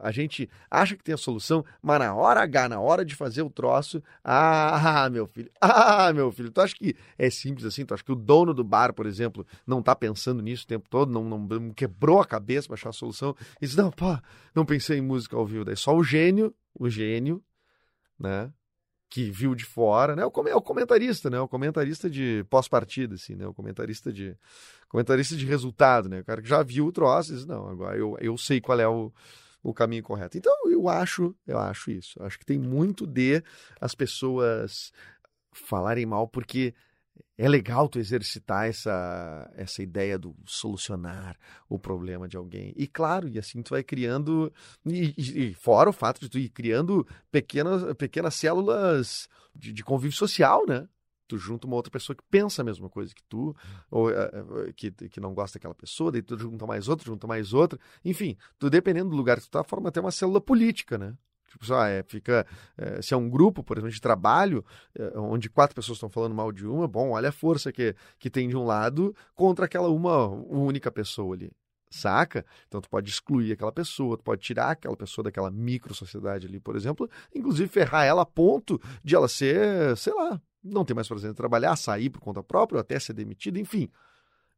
a, 0.00 0.12
gente 0.12 0.48
acha 0.70 0.96
que 0.96 1.02
tem 1.02 1.14
a 1.14 1.18
solução, 1.18 1.64
mas 1.82 1.98
na 1.98 2.14
hora 2.14 2.40
H, 2.42 2.68
na 2.68 2.80
hora 2.80 3.04
de 3.04 3.16
fazer 3.16 3.42
o 3.42 3.50
troço, 3.50 4.00
ah, 4.22 5.08
meu 5.10 5.26
filho, 5.26 5.50
ah, 5.60 6.12
meu 6.12 6.30
filho, 6.30 6.50
tu 6.50 6.60
acha 6.60 6.74
que 6.74 6.94
é 7.18 7.28
simples 7.28 7.66
assim? 7.66 7.84
Tu 7.84 7.92
acha 7.92 8.04
que 8.04 8.12
o 8.12 8.16
dono 8.16 8.54
do 8.54 8.62
bar, 8.62 8.92
por 8.92 9.06
exemplo, 9.06 9.44
não 9.66 9.80
está 9.80 9.96
pensando 9.96 10.40
nisso 10.40 10.64
o 10.64 10.68
tempo 10.68 10.88
todo, 10.88 11.10
não, 11.10 11.24
não, 11.24 11.72
quebrou 11.72 12.20
a 12.20 12.26
cabeça 12.26 12.68
para 12.68 12.74
achar 12.74 12.90
a 12.90 12.92
solução? 12.92 13.34
E 13.60 13.66
diz, 13.66 13.74
não, 13.74 13.90
pá, 13.90 14.22
não 14.54 14.64
pensei 14.64 14.98
em 14.98 15.02
música 15.02 15.36
ao 15.36 15.44
vivo. 15.44 15.64
Daí 15.64 15.76
só 15.76 15.94
o 15.96 16.04
gênio, 16.04 16.54
o 16.78 16.88
gênio, 16.88 17.42
né? 18.18 18.52
Que 19.12 19.30
viu 19.30 19.54
de 19.54 19.66
fora, 19.66 20.16
né? 20.16 20.22
É 20.22 20.24
o 20.24 20.62
comentarista, 20.62 21.28
né? 21.28 21.38
O 21.38 21.46
comentarista 21.46 22.08
de 22.08 22.46
pós-partida, 22.48 23.16
assim, 23.16 23.34
né? 23.34 23.46
O 23.46 23.52
comentarista 23.52 24.10
de 24.10 24.34
comentarista 24.88 25.36
de 25.36 25.44
resultado, 25.44 26.08
né? 26.08 26.20
O 26.20 26.24
cara 26.24 26.40
que 26.40 26.48
já 26.48 26.62
viu 26.62 26.86
o 26.86 26.92
troço, 26.92 27.34
diz, 27.34 27.44
não, 27.44 27.68
agora 27.68 27.94
eu, 27.94 28.16
eu 28.22 28.38
sei 28.38 28.58
qual 28.58 28.80
é 28.80 28.88
o, 28.88 29.12
o 29.62 29.74
caminho 29.74 30.02
correto. 30.02 30.38
Então, 30.38 30.54
eu 30.64 30.88
acho, 30.88 31.36
eu 31.46 31.58
acho 31.58 31.90
isso. 31.90 32.18
Eu 32.18 32.24
acho 32.24 32.38
que 32.38 32.46
tem 32.46 32.58
muito 32.58 33.06
de 33.06 33.42
as 33.78 33.94
pessoas 33.94 34.90
falarem 35.52 36.06
mal 36.06 36.26
porque 36.26 36.72
é 37.42 37.48
legal 37.48 37.88
tu 37.88 37.98
exercitar 37.98 38.68
essa, 38.68 39.50
essa 39.56 39.82
ideia 39.82 40.16
do 40.16 40.32
solucionar 40.44 41.36
o 41.68 41.76
problema 41.76 42.28
de 42.28 42.36
alguém. 42.36 42.72
E 42.76 42.86
claro, 42.86 43.28
e 43.28 43.36
assim 43.36 43.60
tu 43.62 43.70
vai 43.70 43.82
criando, 43.82 44.52
e, 44.86 45.12
e 45.18 45.54
fora 45.54 45.90
o 45.90 45.92
fato 45.92 46.20
de 46.20 46.28
tu 46.28 46.38
ir 46.38 46.50
criando 46.50 47.04
pequenas, 47.32 47.82
pequenas 47.94 48.36
células 48.36 49.28
de, 49.52 49.72
de 49.72 49.82
convívio 49.82 50.16
social, 50.16 50.64
né? 50.68 50.86
tu 51.26 51.36
junta 51.36 51.66
uma 51.66 51.74
outra 51.74 51.90
pessoa 51.90 52.14
que 52.14 52.22
pensa 52.30 52.62
a 52.62 52.64
mesma 52.64 52.88
coisa 52.88 53.12
que 53.12 53.24
tu, 53.24 53.56
ou 53.90 54.08
uh, 54.08 54.72
que, 54.76 54.92
que 54.92 55.18
não 55.18 55.34
gosta 55.34 55.58
daquela 55.58 55.74
pessoa, 55.74 56.12
daí 56.12 56.22
tu 56.22 56.38
junta 56.38 56.64
mais 56.64 56.86
outra, 56.86 57.06
junta 57.06 57.26
mais 57.26 57.52
outra. 57.52 57.76
Enfim, 58.04 58.36
tu 58.56 58.70
dependendo 58.70 59.10
do 59.10 59.16
lugar 59.16 59.38
que 59.38 59.46
tu 59.46 59.50
tá, 59.50 59.64
forma 59.64 59.88
até 59.88 60.00
uma 60.00 60.12
célula 60.12 60.40
política, 60.40 60.96
né? 60.96 61.16
Tipo, 61.52 61.66
só, 61.66 61.84
é, 61.84 62.02
fica, 62.02 62.46
é, 62.78 63.02
se 63.02 63.12
é 63.12 63.16
um 63.16 63.28
grupo, 63.28 63.62
por 63.62 63.76
exemplo, 63.76 63.92
de 63.92 64.00
trabalho, 64.00 64.64
é, 64.98 65.18
onde 65.18 65.50
quatro 65.50 65.76
pessoas 65.76 65.96
estão 65.96 66.08
falando 66.08 66.34
mal 66.34 66.50
de 66.50 66.66
uma, 66.66 66.88
bom, 66.88 67.10
olha 67.10 67.28
a 67.28 67.32
força 67.32 67.70
que, 67.70 67.94
que 68.18 68.30
tem 68.30 68.48
de 68.48 68.56
um 68.56 68.64
lado 68.64 69.14
contra 69.34 69.66
aquela 69.66 69.88
uma 69.90 70.28
única 70.28 70.90
pessoa 70.90 71.34
ali. 71.34 71.50
Saca? 71.90 72.46
Então 72.66 72.80
tu 72.80 72.88
pode 72.88 73.10
excluir 73.10 73.52
aquela 73.52 73.70
pessoa, 73.70 74.16
tu 74.16 74.24
pode 74.24 74.40
tirar 74.40 74.70
aquela 74.70 74.96
pessoa 74.96 75.24
daquela 75.24 75.50
micro 75.50 75.92
sociedade 75.92 76.46
ali, 76.46 76.58
por 76.58 76.74
exemplo, 76.74 77.08
inclusive 77.34 77.68
ferrar 77.68 78.06
ela 78.06 78.22
a 78.22 78.26
ponto 78.26 78.80
de 79.04 79.14
ela 79.14 79.28
ser, 79.28 79.94
sei 79.98 80.14
lá, 80.14 80.40
não 80.64 80.86
ter 80.86 80.94
mais 80.94 81.06
prazer 81.06 81.30
em 81.30 81.34
trabalhar, 81.34 81.76
sair 81.76 82.08
por 82.08 82.20
conta 82.20 82.42
própria, 82.42 82.80
até 82.80 82.98
ser 82.98 83.12
demitida, 83.12 83.58
enfim. 83.58 83.90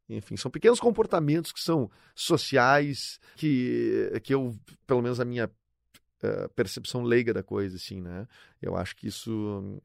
Enfim, 0.08 0.36
são 0.36 0.50
pequenos 0.50 0.78
comportamentos 0.78 1.50
que 1.50 1.60
são 1.60 1.90
sociais, 2.14 3.18
que, 3.34 4.12
que 4.22 4.32
eu, 4.34 4.54
pelo 4.86 5.02
menos 5.02 5.18
a 5.18 5.24
minha 5.24 5.50
uh, 6.24 6.48
percepção 6.50 7.02
leiga 7.02 7.32
da 7.32 7.42
coisa, 7.42 7.76
assim, 7.76 8.00
né? 8.00 8.26
Eu 8.60 8.76
acho 8.76 8.96
que 8.96 9.06
isso 9.06 9.80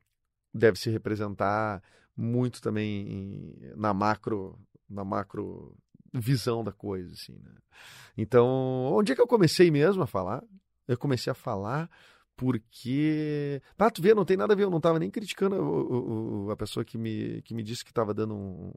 deve 0.53 0.79
se 0.79 0.89
representar 0.89 1.81
muito 2.15 2.61
também 2.61 3.07
em, 3.11 3.55
na 3.75 3.93
macro, 3.93 4.59
na 4.89 5.03
macro 5.03 5.75
visão 6.13 6.63
da 6.63 6.71
coisa, 6.71 7.13
assim, 7.13 7.39
né? 7.43 7.53
Então, 8.17 8.47
onde 8.91 9.11
é 9.11 9.15
que 9.15 9.21
eu 9.21 9.27
comecei 9.27 9.71
mesmo 9.71 10.03
a 10.03 10.07
falar? 10.07 10.43
Eu 10.87 10.97
comecei 10.97 11.31
a 11.31 11.35
falar 11.35 11.89
porque. 12.39 13.61
Ah, 13.77 13.91
tu 13.91 14.01
vê, 14.01 14.13
não 14.13 14.23
tem 14.23 14.37
nada 14.37 14.53
a 14.53 14.55
ver, 14.55 14.63
eu 14.63 14.69
não 14.69 14.77
estava 14.77 14.97
nem 14.97 15.11
criticando 15.11 15.57
o, 15.57 16.49
a 16.49 16.55
pessoa 16.55 16.85
que 16.85 16.97
me, 16.97 17.41
que 17.41 17.53
me 17.53 17.61
disse 17.61 17.83
que 17.83 17.91
estava 17.91 18.13
dando 18.13 18.33
um, 18.33 18.71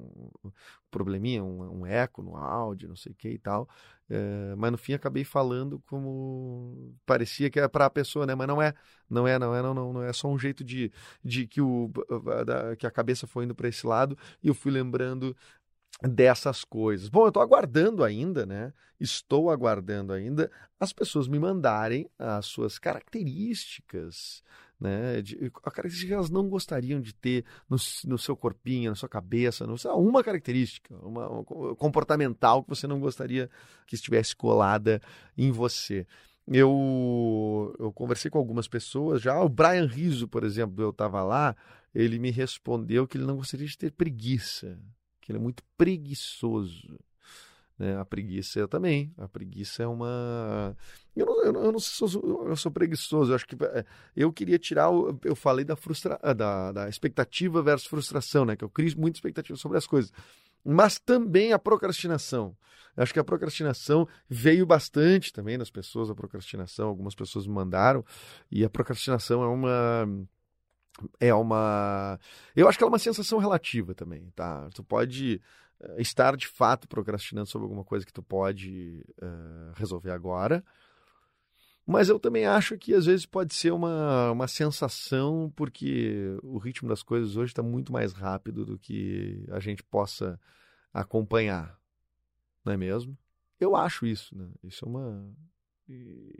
um 0.45 0.50
probleminha, 0.90 1.45
um, 1.45 1.83
um, 1.83 1.87
eco 1.87 2.25
no 2.25 2.37
áudio, 2.37 2.88
não 2.88 2.97
sei 2.97 3.12
o 3.12 3.14
que 3.14 3.28
e 3.28 3.38
tal. 3.38 3.69
É, 4.11 4.57
mas 4.57 4.73
no 4.73 4.76
fim 4.76 4.95
acabei 4.95 5.23
falando 5.23 5.81
como 5.87 6.92
parecia 7.07 7.49
que 7.49 7.59
era 7.61 7.69
para 7.69 7.87
a 7.87 7.90
pessoa, 7.90 8.26
né? 8.26 8.35
Mas 8.35 8.49
não 8.49 8.61
é, 8.61 8.75
não 9.09 9.28
é, 9.28 9.38
não 9.38 9.54
é, 9.54 9.62
não, 9.62 9.73
não, 9.73 9.92
não 9.92 10.02
é 10.02 10.12
só 10.12 10.28
um 10.28 10.37
jeito 10.38 10.64
de, 10.64 10.90
de 11.23 11.47
que, 11.47 11.61
o, 11.61 11.88
da, 12.45 12.75
que 12.75 12.85
a 12.85 12.90
cabeça 12.90 13.28
foi 13.28 13.45
indo 13.45 13.54
para 13.54 13.69
esse 13.69 13.87
lado 13.87 14.19
e 14.42 14.49
eu 14.49 14.54
fui 14.54 14.73
lembrando 14.73 15.37
dessas 16.01 16.65
coisas. 16.65 17.09
Bom, 17.09 17.23
eu 17.23 17.29
estou 17.29 17.43
aguardando 17.43 18.03
ainda, 18.05 18.47
né? 18.47 18.73
Estou 18.99 19.51
aguardando 19.51 20.13
ainda 20.13 20.51
as 20.79 20.93
pessoas 20.93 21.29
me 21.29 21.39
mandarem 21.39 22.09
as 22.19 22.47
suas 22.47 22.79
características, 22.79 24.43
né? 24.81 25.23
De, 25.23 25.37
a 25.63 25.71
característica 25.71 26.09
que 26.09 26.15
elas 26.15 26.31
não 26.31 26.49
gostariam 26.49 27.01
de 27.01 27.15
ter 27.15 27.45
no, 27.69 27.77
no 28.05 28.19
seu 28.19 28.37
corpinho, 28.37 28.91
na 28.91 28.97
sua 28.97 29.09
cabeça, 29.09 29.67
no, 29.67 29.77
uma 29.97 30.23
característica, 30.23 30.95
uma, 30.97 31.29
uma 31.29 31.77
comportamental 31.77 32.63
que 32.63 32.71
você 32.71 32.87
não 32.87 33.01
gostaria 33.01 33.49
que 33.87 33.95
estivesse 33.95 34.35
colada 34.35 35.01
em 35.37 35.51
você. 35.51 36.07
Eu, 36.47 37.75
eu 37.79 37.93
conversei 37.93 38.29
com 38.29 38.39
algumas 38.39 38.67
pessoas 38.67 39.23
já. 39.23 39.41
O 39.41 39.49
Brian 39.49 39.87
Rizzo, 39.87 40.27
por 40.27 40.43
exemplo, 40.43 40.83
eu 40.83 40.91
estava 40.91 41.23
lá, 41.23 41.55
ele 41.95 42.19
me 42.19 42.33
respondeu 42.33 43.07
que 43.07 43.17
ele 43.17 43.25
não 43.25 43.37
gostaria 43.37 43.67
de 43.67 43.79
ter 43.79 43.93
preguiça 43.93 44.77
que 45.23 45.33
ele 45.33 45.38
é 45.38 45.43
muito 45.43 45.62
preguiçoso. 45.79 46.99
Né? 47.79 47.97
A 47.99 48.05
preguiça 48.05 48.69
também. 48.69 49.14
A 49.17 49.26
preguiça 49.26 49.83
é 49.83 49.87
uma. 49.87 50.76
Eu 51.17 51.26
não, 51.26 51.43
eu 51.45 51.52
não, 51.52 51.64
eu 51.64 51.81
sou, 51.81 52.47
eu 52.47 52.57
sou 52.57 52.71
preguiçoso. 52.71 53.33
Eu 53.33 53.37
acho 53.37 53.47
que 53.47 53.57
é, 53.64 53.85
eu 54.14 54.33
queria 54.33 54.59
tirar. 54.59 54.91
O, 54.91 55.19
eu 55.25 55.35
falei 55.35 55.64
da, 55.64 55.76
frustra, 55.76 56.19
da, 56.37 56.73
da 56.73 56.88
expectativa 56.88 57.62
versus 57.62 57.88
frustração, 57.88 58.45
né? 58.45 58.57
Que 58.57 58.64
eu 58.64 58.69
crio 58.69 58.93
muita 58.99 59.17
expectativa 59.17 59.57
sobre 59.57 59.79
as 59.79 59.87
coisas. 59.87 60.12
Mas 60.64 60.99
também 60.99 61.52
a 61.52 61.59
procrastinação. 61.59 62.57
Eu 62.97 63.02
acho 63.02 63.12
que 63.12 63.19
a 63.19 63.25
procrastinação 63.25 64.07
veio 64.29 64.67
bastante 64.67 65.33
também 65.33 65.57
nas 65.57 65.71
pessoas, 65.71 66.11
a 66.11 66.14
procrastinação. 66.14 66.88
Algumas 66.88 67.14
pessoas 67.14 67.47
me 67.47 67.55
mandaram. 67.55 68.05
E 68.50 68.64
a 68.64 68.71
procrastinação 68.71 69.43
é 69.43 69.49
uma 69.49 70.07
é 71.19 71.33
uma. 71.35 72.19
Eu 72.55 72.69
acho 72.69 72.79
que 72.79 72.85
é 72.85 72.87
uma 72.87 72.99
sensação 72.99 73.39
relativa 73.39 73.95
também, 73.95 74.31
tá? 74.35 74.69
Tu 74.75 74.85
pode 74.85 75.41
uh, 75.81 76.01
estar 76.01 76.37
de 76.37 76.47
fato 76.47 76.89
procrastinando 76.89 77.49
sobre 77.49 77.65
alguma 77.65 77.85
coisa 77.85 78.05
que 78.05 78.13
tu 78.13 78.23
pode 78.23 79.05
uh, 79.23 79.73
resolver 79.75 80.11
agora, 80.11 80.65
mas 81.87 82.09
eu 82.09 82.19
também 82.19 82.47
acho 82.47 82.79
que 82.79 82.95
às 82.95 83.07
vezes 83.07 83.27
pode 83.27 83.55
ser 83.55 83.73
uma, 83.73 84.31
uma 84.31 84.47
sensação, 84.47 85.53
porque 85.57 86.37
o 86.43 86.59
ritmo 86.59 86.89
das 86.89 87.03
coisas 87.03 87.37
hoje 87.37 87.53
está 87.53 87.63
muito 87.63 87.93
mais 87.93 88.13
rápido 88.13 88.65
do 88.65 88.79
que 88.79 89.45
a 89.51 89.59
gente 89.59 89.83
possa 89.83 90.39
acompanhar, 90.93 91.79
não 92.65 92.73
é 92.73 92.77
mesmo? 92.77 93.17
Eu 93.59 93.75
acho 93.77 94.07
isso, 94.07 94.37
né? 94.37 94.49
Isso 94.63 94.85
é 94.85 94.89
uma. 94.89 95.33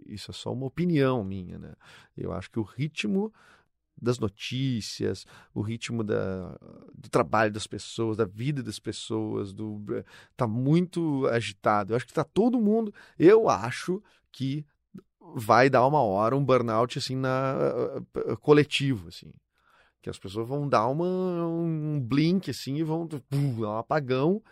Isso 0.07 0.31
é 0.31 0.35
só 0.35 0.53
uma 0.53 0.67
opinião 0.67 1.23
minha, 1.23 1.59
né? 1.59 1.75
Eu 2.17 2.33
acho 2.33 2.51
que 2.51 2.59
o 2.59 2.63
ritmo 2.63 3.33
das 4.01 4.19
notícias, 4.19 5.25
o 5.55 5.61
ritmo 5.61 6.03
da, 6.03 6.59
do 6.95 7.09
trabalho 7.09 7.53
das 7.53 7.67
pessoas, 7.67 8.17
da 8.17 8.25
vida 8.25 8.63
das 8.63 8.79
pessoas, 8.79 9.53
do 9.53 9.81
tá 10.37 10.47
muito 10.47 11.27
agitado. 11.29 11.93
Eu 11.93 11.97
acho 11.97 12.07
que 12.07 12.13
tá 12.13 12.25
todo 12.25 12.61
mundo, 12.61 12.93
eu 13.19 13.49
acho 13.49 14.03
que 14.31 14.67
vai 15.35 15.71
dar 15.71 15.87
uma 15.87 16.03
hora 16.03 16.37
um 16.37 16.45
burnout 16.45 16.99
assim 16.99 17.17
na 17.17 17.55
uh, 18.17 18.37
coletivo 18.39 19.09
assim, 19.09 19.33
que 20.03 20.11
as 20.11 20.19
pessoas 20.19 20.49
vão 20.49 20.69
dar 20.69 20.89
uma 20.89 21.47
um 21.47 22.01
blink 22.01 22.51
assim 22.51 22.77
e 22.77 22.83
vão 22.83 23.07
dar 23.07 23.23
um 23.33 23.79
apagão 23.79 24.43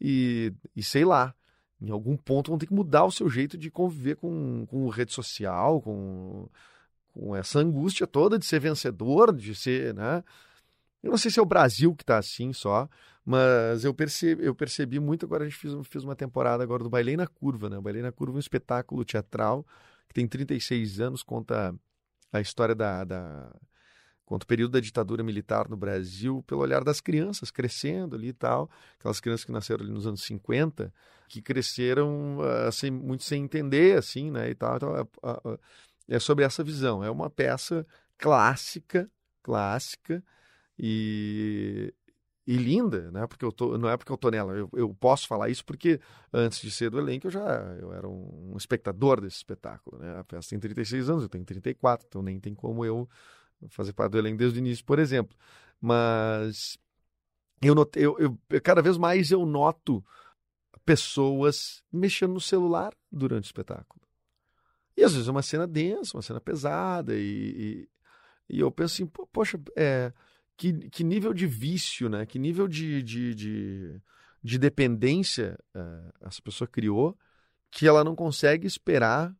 e, 0.00 0.52
e 0.74 0.82
sei 0.82 1.04
lá, 1.04 1.34
em 1.80 1.90
algum 1.90 2.16
ponto 2.16 2.50
vão 2.50 2.58
ter 2.58 2.66
que 2.66 2.74
mudar 2.74 3.04
o 3.04 3.12
seu 3.12 3.28
jeito 3.28 3.58
de 3.58 3.70
conviver 3.70 4.16
com, 4.16 4.66
com 4.66 4.88
rede 4.88 5.12
social, 5.12 5.80
com 5.82 6.48
com 7.12 7.34
essa 7.34 7.58
angústia 7.58 8.06
toda 8.06 8.38
de 8.38 8.46
ser 8.46 8.60
vencedor, 8.60 9.34
de 9.34 9.54
ser, 9.54 9.94
né? 9.94 10.22
Eu 11.02 11.10
não 11.10 11.18
sei 11.18 11.30
se 11.30 11.38
é 11.38 11.42
o 11.42 11.46
Brasil 11.46 11.94
que 11.94 12.02
está 12.02 12.18
assim 12.18 12.52
só, 12.52 12.88
mas 13.24 13.84
eu 13.84 13.94
percebi, 13.94 14.44
eu 14.44 14.54
percebi 14.54 15.00
muito. 15.00 15.24
Agora 15.24 15.44
a 15.44 15.48
gente 15.48 15.58
fez, 15.58 15.74
fez 15.86 16.04
uma 16.04 16.16
temporada 16.16 16.62
agora 16.62 16.82
do 16.82 16.90
Bailei 16.90 17.16
na 17.16 17.26
Curva, 17.26 17.70
né? 17.70 17.80
Bailei 17.80 18.02
na 18.02 18.12
Curva 18.12 18.34
é 18.34 18.36
um 18.36 18.40
espetáculo 18.40 19.04
teatral 19.04 19.66
que 20.08 20.14
tem 20.14 20.26
36 20.26 21.00
anos, 21.00 21.22
conta 21.22 21.74
a 22.32 22.40
história 22.40 22.74
da, 22.74 23.04
da 23.04 23.52
conta 24.24 24.44
o 24.44 24.46
período 24.46 24.72
da 24.72 24.80
ditadura 24.80 25.22
militar 25.22 25.68
no 25.68 25.76
Brasil 25.76 26.42
pelo 26.46 26.60
olhar 26.60 26.84
das 26.84 27.00
crianças 27.00 27.50
crescendo 27.50 28.14
ali 28.14 28.28
e 28.28 28.32
tal, 28.32 28.70
aquelas 28.98 29.20
crianças 29.20 29.44
que 29.44 29.52
nasceram 29.52 29.84
ali 29.84 29.92
nos 29.92 30.06
anos 30.06 30.22
50, 30.22 30.92
que 31.28 31.42
cresceram 31.42 32.38
assim, 32.66 32.90
muito 32.90 33.24
sem 33.24 33.44
entender, 33.44 33.98
assim, 33.98 34.30
né, 34.30 34.50
e 34.50 34.54
tal. 34.54 34.76
Então, 34.76 34.94
a, 34.94 35.30
a, 35.30 35.58
é 36.10 36.18
sobre 36.18 36.44
essa 36.44 36.62
visão. 36.64 37.02
É 37.02 37.10
uma 37.10 37.30
peça 37.30 37.86
clássica, 38.18 39.10
clássica 39.42 40.22
e, 40.78 41.94
e 42.46 42.56
linda, 42.56 43.10
né? 43.12 43.26
Porque 43.26 43.44
eu 43.44 43.52
tô, 43.52 43.78
não 43.78 43.88
é 43.88 43.96
porque 43.96 44.12
eu 44.12 44.16
tô 44.18 44.28
nela, 44.28 44.52
eu, 44.52 44.68
eu, 44.74 44.94
posso 44.94 45.28
falar 45.28 45.48
isso 45.48 45.64
porque 45.64 46.00
antes 46.32 46.60
de 46.60 46.70
ser 46.70 46.90
do 46.90 46.98
elenco 46.98 47.28
eu 47.28 47.30
já 47.30 47.46
eu 47.80 47.92
era 47.92 48.08
um, 48.08 48.54
espectador 48.56 49.20
desse 49.20 49.36
espetáculo, 49.36 49.98
né? 49.98 50.18
A 50.18 50.24
peça 50.24 50.50
tem 50.50 50.58
36 50.58 51.08
anos, 51.08 51.22
eu 51.22 51.28
tenho 51.28 51.44
34, 51.44 52.06
então 52.08 52.22
nem 52.22 52.40
tem 52.40 52.54
como 52.54 52.84
eu 52.84 53.08
fazer 53.68 53.92
parte 53.92 54.12
do 54.12 54.18
elenco 54.18 54.38
desde 54.38 54.58
o 54.58 54.60
início, 54.60 54.84
por 54.84 54.98
exemplo. 54.98 55.36
Mas 55.80 56.76
eu, 57.62 57.74
notei, 57.74 58.04
eu, 58.04 58.18
eu 58.18 58.60
cada 58.62 58.82
vez 58.82 58.96
mais 58.98 59.30
eu 59.30 59.46
noto 59.46 60.04
pessoas 60.84 61.84
mexendo 61.92 62.34
no 62.34 62.40
celular 62.40 62.92
durante 63.12 63.44
o 63.44 63.46
espetáculo. 63.46 64.09
E 65.00 65.04
às 65.04 65.12
vezes 65.14 65.28
é 65.28 65.30
uma 65.30 65.40
cena 65.40 65.66
densa, 65.66 66.14
uma 66.14 66.22
cena 66.22 66.38
pesada, 66.38 67.16
e, 67.16 67.88
e, 68.50 68.56
e 68.56 68.60
eu 68.60 68.70
penso 68.70 69.02
assim, 69.02 69.10
poxa, 69.32 69.58
é, 69.74 70.12
que, 70.58 70.90
que 70.90 71.02
nível 71.02 71.32
de 71.32 71.46
vício, 71.46 72.10
né? 72.10 72.26
Que 72.26 72.38
nível 72.38 72.68
de, 72.68 73.02
de, 73.02 73.34
de, 73.34 74.02
de 74.42 74.58
dependência 74.58 75.58
é, 75.74 75.80
essa 76.20 76.42
pessoa 76.42 76.68
criou 76.68 77.16
que 77.70 77.88
ela 77.88 78.04
não 78.04 78.14
consegue 78.14 78.66
esperar 78.66 79.34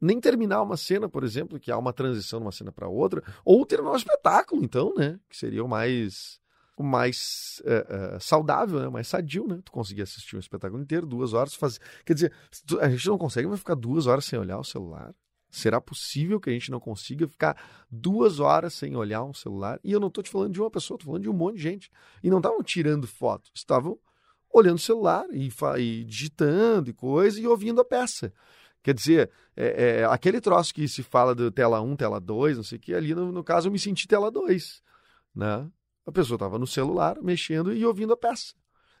nem 0.00 0.18
terminar 0.18 0.62
uma 0.62 0.78
cena, 0.78 1.10
por 1.10 1.24
exemplo, 1.24 1.60
que 1.60 1.70
há 1.70 1.76
uma 1.76 1.92
transição 1.92 2.38
de 2.38 2.46
uma 2.46 2.52
cena 2.52 2.72
para 2.72 2.88
outra, 2.88 3.22
ou 3.44 3.66
terminar 3.66 3.92
um 3.92 3.96
espetáculo, 3.96 4.64
então, 4.64 4.94
né? 4.96 5.20
Que 5.28 5.36
seria 5.36 5.62
o 5.62 5.68
mais 5.68 6.40
mais 6.80 7.60
é, 7.64 8.14
é, 8.14 8.18
saudável, 8.20 8.80
né? 8.80 8.88
mais 8.88 9.08
sadio, 9.08 9.46
né? 9.46 9.60
Tu 9.64 9.72
conseguir 9.72 10.02
assistir 10.02 10.36
um 10.36 10.38
espetáculo 10.38 10.82
inteiro, 10.82 11.06
duas 11.06 11.32
horas, 11.32 11.54
fazer. 11.54 11.80
Quer 12.04 12.14
dizer, 12.14 12.32
a 12.80 12.88
gente 12.88 13.08
não 13.08 13.18
consegue 13.18 13.48
vai 13.48 13.58
ficar 13.58 13.74
duas 13.74 14.06
horas 14.06 14.24
sem 14.24 14.38
olhar 14.38 14.58
o 14.58 14.64
celular. 14.64 15.12
Será 15.50 15.82
possível 15.82 16.40
que 16.40 16.48
a 16.48 16.52
gente 16.52 16.70
não 16.70 16.80
consiga 16.80 17.28
ficar 17.28 17.62
duas 17.90 18.40
horas 18.40 18.72
sem 18.72 18.96
olhar 18.96 19.22
um 19.22 19.34
celular? 19.34 19.78
E 19.84 19.92
eu 19.92 20.00
não 20.00 20.08
estou 20.08 20.24
te 20.24 20.30
falando 20.30 20.52
de 20.52 20.60
uma 20.60 20.70
pessoa, 20.70 20.96
estou 20.96 21.12
falando 21.12 21.24
de 21.24 21.28
um 21.28 21.34
monte 21.34 21.56
de 21.56 21.62
gente. 21.62 21.90
E 22.22 22.30
não 22.30 22.38
estavam 22.38 22.62
tirando 22.62 23.06
foto, 23.06 23.50
estavam 23.54 23.98
olhando 24.50 24.76
o 24.76 24.80
celular 24.80 25.26
e, 25.30 25.50
e, 25.78 26.04
digitando 26.04 26.88
e 26.88 26.94
coisa 26.94 27.38
e 27.38 27.46
ouvindo 27.46 27.82
a 27.82 27.84
peça. 27.84 28.32
Quer 28.82 28.94
dizer, 28.94 29.30
é, 29.54 30.00
é, 30.00 30.04
aquele 30.04 30.40
troço 30.40 30.74
que 30.74 30.88
se 30.88 31.02
fala 31.02 31.34
do 31.34 31.50
tela 31.50 31.80
1, 31.80 31.96
tela 31.96 32.18
2, 32.18 32.56
não 32.56 32.64
sei 32.64 32.78
o 32.78 32.80
que, 32.80 32.94
ali 32.94 33.14
no, 33.14 33.30
no 33.30 33.44
caso 33.44 33.68
eu 33.68 33.72
me 33.72 33.78
senti 33.78 34.08
tela 34.08 34.30
2, 34.30 34.82
né? 35.34 35.70
A 36.06 36.12
pessoa 36.12 36.36
estava 36.36 36.58
no 36.58 36.66
celular, 36.66 37.20
mexendo 37.22 37.72
e 37.72 37.84
ouvindo 37.84 38.12
a 38.12 38.16
peça. 38.16 38.54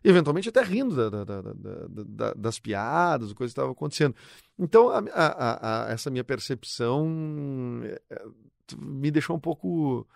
Eventualmente 0.04 0.48
até 0.48 0.62
rindo 0.62 0.96
da, 0.96 1.24
da, 1.24 1.42
da, 1.44 2.34
das 2.34 2.58
piadas, 2.58 3.30
o 3.30 3.34
coisa 3.34 3.50
que 3.50 3.58
estava 3.58 3.70
acontecendo. 3.70 4.16
Então, 4.58 4.88
a, 4.88 4.98
a, 5.12 5.86
a, 5.86 5.92
essa 5.92 6.10
minha 6.10 6.24
percepção 6.24 7.80
é, 7.84 8.24
me 8.76 9.10
deixou 9.10 9.36
um 9.36 9.40
pouco, 9.40 10.06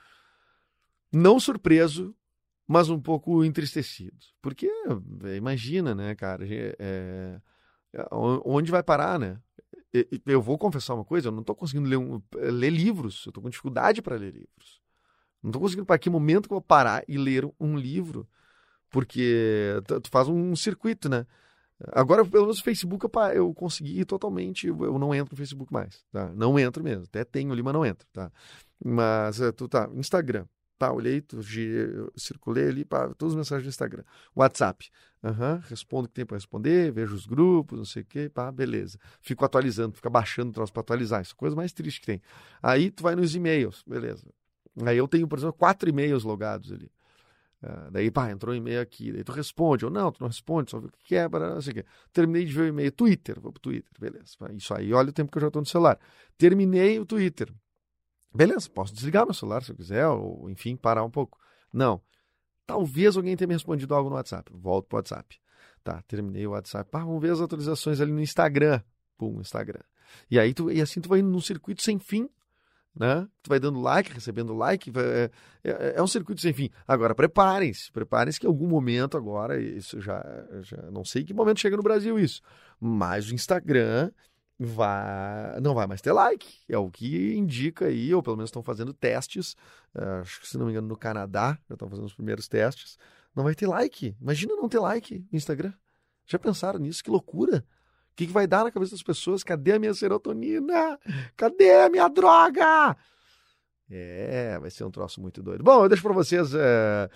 não 1.12 1.38
surpreso, 1.38 2.14
mas 2.66 2.88
um 2.88 3.00
pouco 3.00 3.44
entristecido. 3.44 4.16
Porque, 4.42 4.68
imagina, 5.36 5.94
né, 5.94 6.16
cara, 6.16 6.44
é, 6.50 7.40
onde 8.10 8.72
vai 8.72 8.82
parar, 8.82 9.18
né? 9.18 9.38
Eu 10.26 10.42
vou 10.42 10.58
confessar 10.58 10.94
uma 10.94 11.04
coisa, 11.04 11.28
eu 11.28 11.32
não 11.32 11.40
estou 11.40 11.54
conseguindo 11.54 11.88
ler, 11.88 11.96
um, 11.96 12.20
ler 12.34 12.70
livros, 12.70 13.24
eu 13.24 13.30
estou 13.30 13.42
com 13.42 13.48
dificuldade 13.48 14.02
para 14.02 14.16
ler 14.16 14.32
livros. 14.32 14.82
Não 15.46 15.50
estou 15.50 15.62
conseguindo 15.62 15.86
para 15.86 15.96
que 15.96 16.10
momento 16.10 16.48
que 16.48 16.52
eu 16.52 16.56
vou 16.56 16.60
parar 16.60 17.04
e 17.06 17.16
ler 17.16 17.48
um 17.60 17.76
livro 17.76 18.28
Porque 18.90 19.80
tu, 19.86 20.10
faz 20.10 20.28
um 20.28 20.56
circuito, 20.56 21.08
né? 21.08 21.26
Agora, 21.92 22.24
pelo 22.24 22.44
menos 22.44 22.58
o 22.58 22.64
Facebook 22.64 23.06
eu, 23.06 23.22
eu 23.34 23.54
consegui 23.54 24.04
totalmente, 24.04 24.66
eu 24.66 24.98
não 24.98 25.14
entro 25.14 25.34
no 25.34 25.38
Facebook 25.38 25.72
mais, 25.72 26.04
tá? 26.10 26.32
Não 26.34 26.58
entro 26.58 26.82
mesmo, 26.82 27.04
até 27.04 27.24
tenho 27.24 27.52
ali, 27.52 27.62
mas 27.62 27.74
não 27.74 27.86
entro, 27.86 28.08
tá? 28.12 28.32
Mas 28.84 29.40
eh, 29.40 29.52
tu 29.52 29.68
tá, 29.68 29.88
Instagram, 29.94 30.46
tá, 30.78 30.92
olhei, 30.92 31.20
tu, 31.20 31.40
circulei 32.16 32.68
ali, 32.68 32.84
pá, 32.84 33.08
todas 33.14 33.34
as 33.34 33.36
mensagens 33.36 33.66
do 33.66 33.68
Instagram. 33.68 34.04
WhatsApp, 34.34 34.88
aham, 35.22 35.62
respondo 35.68 36.06
o 36.06 36.08
que 36.08 36.14
tem 36.14 36.26
para 36.26 36.38
responder, 36.38 36.90
vejo 36.92 37.14
os 37.14 37.26
grupos, 37.26 37.78
não 37.78 37.84
sei 37.84 38.02
o 38.02 38.06
quê, 38.06 38.28
pá, 38.28 38.50
beleza. 38.50 38.98
Fico 39.20 39.44
atualizando, 39.44 39.94
fica 39.94 40.10
baixando 40.10 40.50
o 40.50 40.54
troço 40.54 40.72
para 40.72 40.80
atualizar, 40.80 41.22
isso 41.22 41.32
é 41.32 41.36
a 41.36 41.38
coisa 41.38 41.54
mais 41.54 41.72
triste 41.72 42.00
que 42.00 42.06
tem. 42.06 42.22
Aí 42.62 42.90
tu 42.90 43.02
vai 43.02 43.14
nos 43.14 43.34
e-mails, 43.34 43.84
beleza. 43.86 44.26
Aí 44.84 44.98
eu 44.98 45.08
tenho, 45.08 45.26
por 45.26 45.38
exemplo, 45.38 45.54
quatro 45.54 45.88
e-mails 45.88 46.24
logados 46.24 46.72
ali. 46.72 46.90
Ah, 47.62 47.88
daí, 47.90 48.10
pá, 48.10 48.30
entrou 48.30 48.54
um 48.54 48.56
e-mail 48.56 48.80
aqui, 48.80 49.12
daí 49.12 49.24
tu 49.24 49.32
responde, 49.32 49.84
ou 49.84 49.90
não, 49.90 50.12
tu 50.12 50.20
não 50.20 50.28
responde, 50.28 50.70
só 50.70 50.78
vê 50.78 50.86
o 50.86 50.90
que 50.90 51.04
que 51.04 51.14
é, 51.16 51.28
não 51.28 51.60
sei 51.60 51.72
o 51.72 51.74
quê. 51.76 51.84
Terminei 52.12 52.44
de 52.44 52.52
ver 52.52 52.62
o 52.62 52.66
e-mail, 52.66 52.92
Twitter, 52.92 53.40
vou 53.40 53.52
pro 53.52 53.60
Twitter, 53.60 53.90
beleza. 53.98 54.36
Isso 54.52 54.74
aí, 54.74 54.92
olha 54.92 55.08
o 55.08 55.12
tempo 55.12 55.32
que 55.32 55.38
eu 55.38 55.42
já 55.42 55.46
estou 55.48 55.62
no 55.62 55.66
celular. 55.66 55.98
Terminei 56.36 57.00
o 57.00 57.06
Twitter. 57.06 57.52
Beleza, 58.34 58.68
posso 58.68 58.94
desligar 58.94 59.24
meu 59.24 59.32
celular 59.32 59.62
se 59.62 59.72
eu 59.72 59.76
quiser, 59.76 60.06
ou 60.06 60.50
enfim, 60.50 60.76
parar 60.76 61.02
um 61.02 61.10
pouco. 61.10 61.38
Não. 61.72 62.00
Talvez 62.66 63.16
alguém 63.16 63.36
tenha 63.36 63.48
me 63.48 63.54
respondido 63.54 63.94
algo 63.94 64.10
no 64.10 64.16
WhatsApp. 64.16 64.52
Volto 64.54 64.86
pro 64.88 64.98
WhatsApp. 64.98 65.38
Tá, 65.82 66.02
terminei 66.02 66.46
o 66.46 66.50
WhatsApp. 66.50 66.90
Pá, 66.90 66.98
vamos 66.98 67.22
ver 67.22 67.32
as 67.32 67.40
atualizações 67.40 68.00
ali 68.00 68.12
no 68.12 68.20
Instagram. 68.20 68.82
Pum, 69.16 69.40
Instagram. 69.40 69.80
E 70.30 70.38
aí 70.38 70.52
tu, 70.52 70.70
e 70.70 70.82
assim 70.82 71.00
tu 71.00 71.08
vai 71.08 71.22
num 71.22 71.40
circuito 71.40 71.82
sem 71.82 71.98
fim, 71.98 72.28
né? 72.98 73.28
Tu 73.42 73.48
vai 73.48 73.60
dando 73.60 73.80
like, 73.80 74.12
recebendo 74.12 74.54
like, 74.54 74.90
vai- 74.90 75.04
é, 75.04 75.30
é- 75.64 75.94
é 75.96 76.02
um 76.02 76.06
circuito 76.06 76.40
sem 76.40 76.52
fim. 76.52 76.70
Agora 76.88 77.14
preparem-se, 77.14 77.92
preparem-se 77.92 78.40
que 78.40 78.46
em 78.46 78.48
algum 78.48 78.66
momento 78.66 79.16
agora, 79.16 79.60
isso 79.60 80.00
já, 80.00 80.24
já 80.62 80.78
não 80.90 81.04
sei 81.04 81.24
que 81.24 81.34
momento 81.34 81.60
chega 81.60 81.76
no 81.76 81.82
Brasil 81.82 82.18
isso, 82.18 82.40
mas 82.80 83.30
o 83.30 83.34
Instagram 83.34 84.10
vai, 84.58 85.60
não 85.60 85.74
vai 85.74 85.86
mais 85.86 86.00
ter 86.00 86.12
like, 86.12 86.46
é 86.68 86.78
o 86.78 86.90
que 86.90 87.34
indica 87.36 87.86
aí, 87.86 88.14
ou 88.14 88.22
pelo 88.22 88.36
menos 88.36 88.48
estão 88.48 88.62
fazendo 88.62 88.92
testes, 88.94 89.54
eh, 89.94 90.20
acho 90.22 90.40
que 90.40 90.48
se 90.48 90.56
não 90.58 90.66
me 90.66 90.72
engano 90.72 90.88
no 90.88 90.96
Canadá, 90.96 91.58
já 91.68 91.74
estão 91.74 91.88
fazendo 91.88 92.06
os 92.06 92.14
primeiros 92.14 92.48
testes, 92.48 92.96
não 93.34 93.44
vai 93.44 93.54
ter 93.54 93.66
like. 93.66 94.16
Imagina 94.20 94.56
não 94.56 94.68
ter 94.68 94.78
like 94.78 95.18
no 95.30 95.36
Instagram. 95.36 95.72
Já 96.26 96.38
pensaram 96.38 96.78
nisso? 96.78 97.04
Que 97.04 97.10
loucura! 97.10 97.64
O 98.16 98.18
que, 98.18 98.26
que 98.26 98.32
vai 98.32 98.46
dar 98.46 98.64
na 98.64 98.70
cabeça 98.70 98.92
das 98.92 99.02
pessoas? 99.02 99.42
Cadê 99.44 99.72
a 99.72 99.78
minha 99.78 99.92
serotonina? 99.92 100.98
Cadê 101.36 101.70
a 101.74 101.90
minha 101.90 102.08
droga? 102.08 102.96
É, 103.90 104.58
vai 104.58 104.70
ser 104.70 104.84
um 104.84 104.90
troço 104.90 105.20
muito 105.20 105.42
doido. 105.42 105.62
Bom, 105.62 105.84
eu 105.84 105.88
deixo 105.88 106.02
para 106.02 106.14
vocês 106.14 106.52
é, 106.54 107.08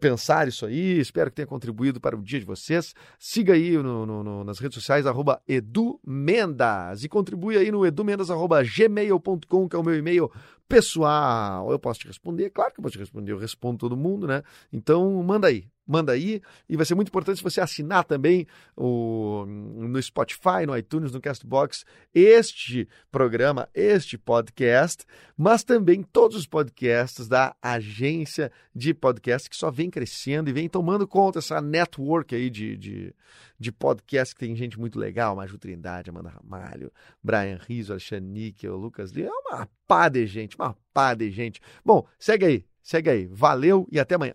pensar 0.00 0.48
isso 0.48 0.64
aí. 0.64 0.98
Espero 0.98 1.30
que 1.30 1.36
tenha 1.36 1.46
contribuído 1.46 2.00
para 2.00 2.16
o 2.16 2.22
dia 2.22 2.40
de 2.40 2.46
vocês. 2.46 2.94
Siga 3.18 3.52
aí 3.52 3.76
no- 3.76 4.06
no- 4.06 4.24
no- 4.24 4.44
nas 4.44 4.58
redes 4.58 4.74
sociais, 4.76 5.06
arroba 5.06 5.40
Edu 5.46 6.00
Mendas. 6.04 7.04
E 7.04 7.08
contribui 7.08 7.58
aí 7.58 7.70
no 7.70 7.84
edumendas.gmail.com, 7.86 9.68
que 9.68 9.76
é 9.76 9.78
o 9.78 9.84
meu 9.84 9.94
e-mail 9.94 10.32
pessoal. 10.66 11.70
Eu 11.70 11.78
posso 11.78 12.00
te 12.00 12.06
responder? 12.08 12.48
Claro 12.50 12.72
que 12.72 12.80
eu 12.80 12.82
posso 12.82 12.94
te 12.94 12.98
responder. 12.98 13.32
Eu 13.32 13.38
respondo 13.38 13.78
todo 13.78 13.96
mundo, 13.96 14.26
né? 14.26 14.42
Então, 14.72 15.22
manda 15.22 15.46
aí. 15.48 15.68
Manda 15.86 16.12
aí. 16.12 16.42
E 16.68 16.76
vai 16.76 16.84
ser 16.84 16.94
muito 16.94 17.08
importante 17.08 17.42
você 17.42 17.60
assinar 17.60 18.04
também 18.04 18.46
o, 18.76 19.44
no 19.46 20.02
Spotify, 20.02 20.66
no 20.66 20.76
iTunes, 20.76 21.12
no 21.12 21.20
Castbox, 21.20 21.84
este 22.12 22.88
programa, 23.10 23.68
este 23.72 24.18
podcast, 24.18 25.04
mas 25.36 25.62
também 25.62 26.02
todos 26.02 26.36
os 26.36 26.46
podcasts 26.46 27.28
da 27.28 27.54
agência 27.62 28.50
de 28.74 28.92
podcast 28.92 29.48
que 29.48 29.56
só 29.56 29.70
vem 29.70 29.88
crescendo 29.88 30.50
e 30.50 30.52
vem 30.52 30.68
tomando 30.68 31.06
conta 31.06 31.38
essa 31.38 31.60
network 31.60 32.34
aí 32.34 32.50
de, 32.50 32.76
de, 32.76 33.14
de 33.58 33.70
podcast 33.70 34.34
que 34.34 34.40
tem 34.40 34.56
gente 34.56 34.78
muito 34.78 34.98
legal, 34.98 35.36
Maju 35.36 35.58
Trindade, 35.58 36.10
Amanda 36.10 36.30
Ramalho, 36.30 36.90
Brian 37.22 37.58
Rizzo, 37.60 37.92
Alexandre 37.92 38.28
Níquel, 38.28 38.76
Lucas 38.76 39.12
Lee, 39.12 39.26
é 39.26 39.30
uma 39.30 39.68
pá 39.86 40.08
de 40.08 40.26
gente, 40.26 40.56
uma 40.56 40.76
pá 40.92 41.14
de 41.14 41.30
gente. 41.30 41.60
Bom, 41.84 42.06
segue 42.18 42.44
aí, 42.44 42.64
segue 42.82 43.10
aí. 43.10 43.26
Valeu 43.26 43.86
e 43.90 44.00
até 44.00 44.16
amanhã. 44.16 44.34